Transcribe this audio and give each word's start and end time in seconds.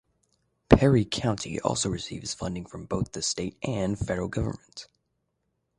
Perry 0.67 1.05
County 1.05 1.59
also 1.61 1.87
receives 1.87 2.33
funding 2.33 2.65
from 2.65 2.85
both 2.85 3.11
the 3.11 3.21
state 3.21 3.55
and 3.61 3.99
federal 3.99 4.29
government. 4.29 4.87